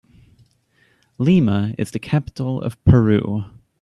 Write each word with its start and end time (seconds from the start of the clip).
Lima 1.19 1.75
is 1.77 1.91
the 1.91 1.99
capital 1.99 2.59
of 2.59 2.83
Peru. 2.85 3.43